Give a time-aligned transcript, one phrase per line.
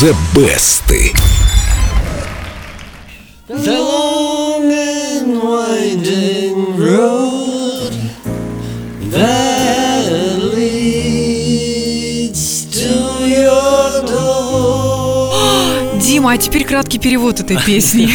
[0.00, 0.86] The Best.
[3.48, 7.17] The long and winding road
[16.30, 18.06] А теперь краткий перевод этой песни.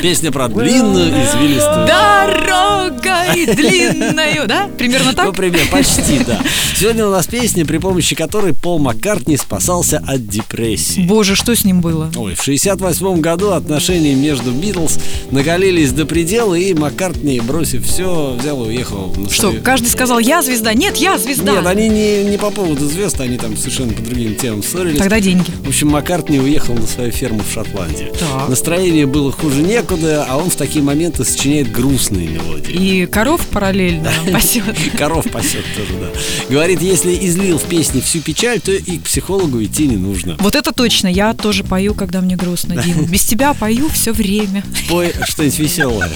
[0.00, 1.86] Песня про длинную извилистую.
[1.86, 4.70] Дорогой длинною, да?
[4.78, 5.34] Примерно Ну, так?
[5.36, 6.40] пример, почти, да.
[6.74, 11.02] Сегодня у нас песня, при помощи которой Пол Маккартни спасался от депрессии.
[11.02, 12.10] Боже, что с ним было?
[12.16, 14.98] Ой, в 68 году отношения между Битлз
[15.30, 20.72] накалились до предела, и Маккартни, бросив все, взял и уехал Что, каждый сказал, я звезда?
[20.72, 21.52] Нет, я звезда.
[21.52, 24.98] Нет, они не, не по поводу звезд, они там совершенно по другим темам ссорились.
[24.98, 25.50] Тогда деньги.
[25.64, 28.12] В общем, Маккартни уехал на свою ферму в Шотландии.
[28.18, 28.48] Так.
[28.48, 32.72] Настроение было хуже некуда, а он в такие моменты сочиняет грустные мелодии.
[32.72, 34.76] И коров параллельно пасет.
[34.96, 36.08] Коров пасет тоже, да.
[36.48, 40.36] Говорит, если излил в песне всю печаль, то и к психологу идти не нужно.
[40.40, 43.02] Вот это точно, я тоже пою, когда мне грустно, Дима.
[43.02, 44.64] Без тебя пою все время.
[44.88, 46.10] Пой что-нибудь веселое.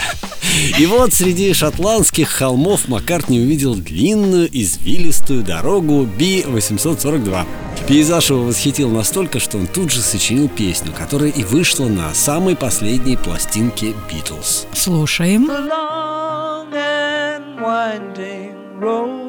[0.78, 7.46] И вот среди шотландских холмов Маккартни увидел длинную извилистую дорогу Би-842.
[7.88, 12.56] Пейзаж его восхитил настолько, что он тут же сочинил песню, которая и вышла на самой
[12.56, 14.66] последней пластинке Битлз.
[14.72, 15.46] Слушаем.
[15.46, 19.24] the long and winding road.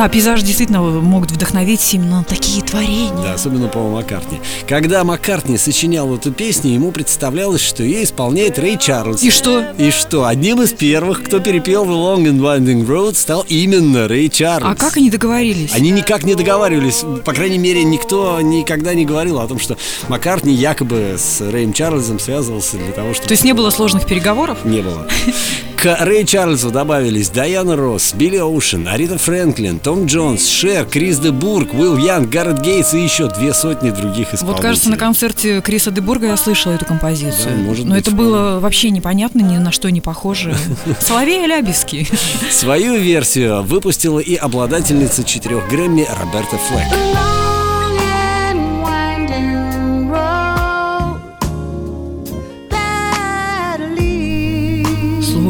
[0.00, 3.22] Да, пейзаж действительно могут вдохновить именно такие творения.
[3.22, 4.40] Да, особенно Пола Маккартни.
[4.66, 9.22] Когда Маккартни сочинял эту песню, ему представлялось, что ее исполняет Рэй Чарльз.
[9.22, 9.62] И что?
[9.76, 10.24] И что?
[10.24, 14.70] Одним из первых, кто перепел The Long and Winding Road, стал именно Рэй Чарльз.
[14.70, 15.74] А как они договорились?
[15.74, 19.76] Они никак не договаривались, по крайней мере, никто никогда не говорил о том, что
[20.08, 23.28] Маккартни якобы с Рэем Чарльзом связывался для того, чтобы...
[23.28, 24.64] То есть не было сложных переговоров?
[24.64, 25.06] Не было.
[25.82, 31.30] К Рэй Чарльзу добавились Дайана Росс, Билли Оушен, Арита Фрэнклин, Том Джонс, Шер, Крис де
[31.30, 34.52] Бург, Уилл Янг, Гаррет Гейтс и еще две сотни других исполнителей.
[34.52, 37.56] Вот кажется, на концерте Криса Дебурга я слышала эту композицию.
[37.56, 40.54] Да, может Но быть, это было вообще непонятно, ни на что не похоже.
[41.00, 42.06] Соловей Алябьевский.
[42.50, 47.59] Свою версию выпустила и обладательница четырех Грэмми Роберта Флэк.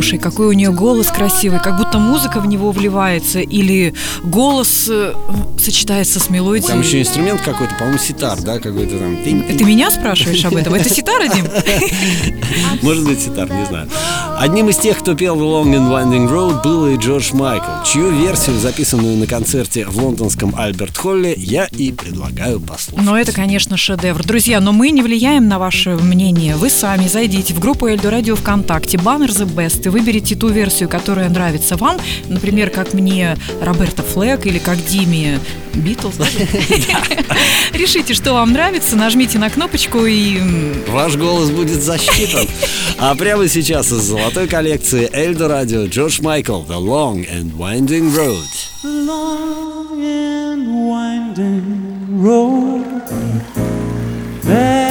[0.00, 3.92] Слушай, какой у нее голос красивый, как будто музыка в него вливается, или
[4.24, 5.12] голос э,
[5.58, 6.66] сочетается с мелодией.
[6.66, 9.22] Там еще инструмент какой-то, по-моему, ситар, да, какой-то там.
[9.22, 10.72] Ты меня спрашиваешь об этом?
[10.72, 11.44] Это ситара, Дим?
[12.82, 13.90] Может быть, ситар, не знаю.
[14.40, 18.58] Одним из тех, кто пел Long and Winding Road, был и Джордж Майкл, чью версию,
[18.58, 23.04] записанную на концерте в лондонском Альберт Холле, я и предлагаю послушать.
[23.04, 24.24] Но это, конечно, шедевр.
[24.24, 26.56] Друзья, но мы не влияем на ваше мнение.
[26.56, 30.88] Вы сами зайдите в группу Эльдо Радио ВКонтакте, баннер The Best, и выберите ту версию,
[30.88, 31.98] которая нравится вам.
[32.28, 35.38] Например, как мне Роберта Флэк или как Диме
[35.74, 36.14] Битлз.
[37.74, 40.38] Решите, что вам нравится, нажмите на кнопочку и...
[40.88, 42.46] Ваш голос будет засчитан.
[42.98, 48.47] А прямо сейчас из золотой коллекции Эльдо Радио Джордж Майкл The Long and Winding Road.
[48.83, 52.85] The long and winding road
[54.43, 54.88] that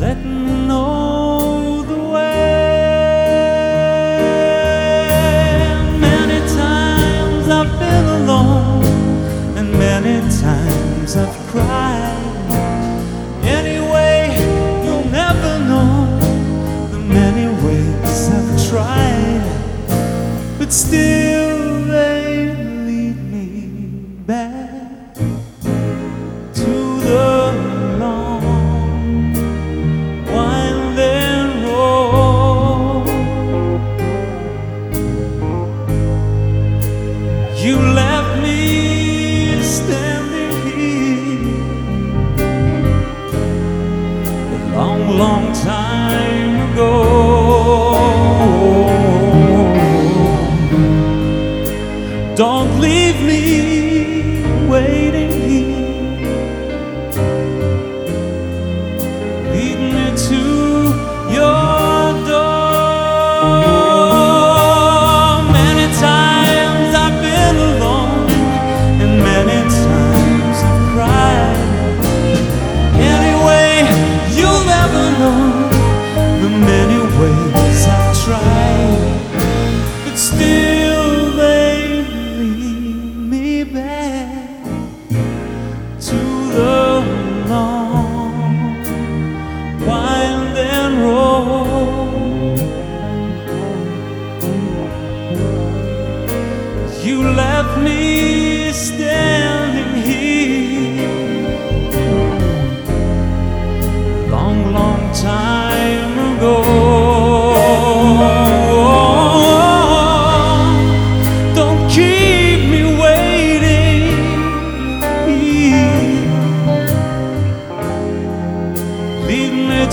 [0.00, 2.42] Let me know the way.
[6.00, 8.84] Many times I've been alone,
[9.56, 12.18] and many times I've cried.
[13.44, 14.34] Anyway,
[14.84, 16.18] you'll never know
[16.90, 19.44] the many ways I've tried,
[20.58, 21.31] but still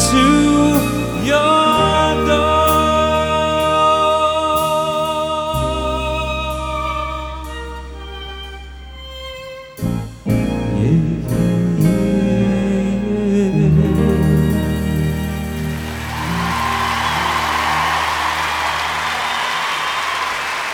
[0.08, 2.70] to your door.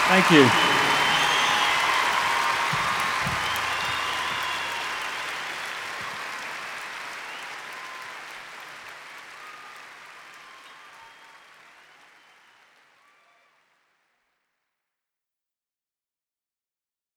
[0.08, 0.65] Thank you.